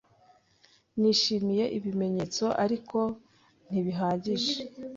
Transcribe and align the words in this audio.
Nishimiye 0.99 1.65
ibimenyetso, 1.77 2.45
ariko 2.63 2.99
ntibihagije. 3.67 4.55